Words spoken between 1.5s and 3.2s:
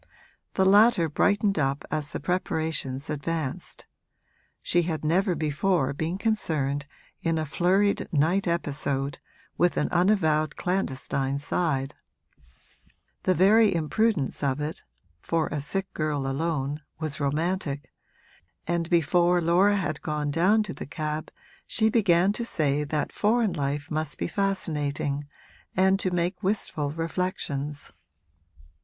up as the preparations